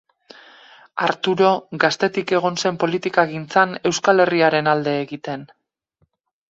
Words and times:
Arturo 1.07 1.49
gaztetik 1.85 2.33
egon 2.39 2.59
zen 2.65 2.81
politikagintzan 2.85 3.77
Euskal 3.93 4.25
Herriaren 4.27 4.75
alde 4.75 5.01
egiten. 5.05 5.51